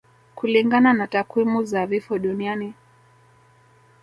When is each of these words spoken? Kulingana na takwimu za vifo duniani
Kulingana 0.35 0.93
na 0.93 1.07
takwimu 1.07 1.63
za 1.63 1.85
vifo 1.87 2.19
duniani 2.19 2.73